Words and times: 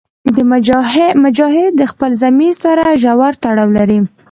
مجاهد 1.23 1.71
د 1.77 1.81
خپل 1.91 2.11
ضمیر 2.21 2.53
سره 2.63 2.99
ژور 3.03 3.33
تړاو 3.43 3.69
لري. 3.77 3.99